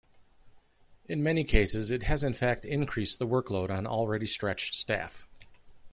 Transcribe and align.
In 1.05 1.21
many 1.21 1.43
cases 1.43 1.91
it 1.91 2.01
has 2.01 2.23
in 2.23 2.33
fact 2.33 2.65
increased 2.65 3.19
the 3.19 3.27
workload 3.27 3.69
on 3.69 3.85
already 3.85 4.25
stretched 4.25 4.73
staff. 4.73 5.27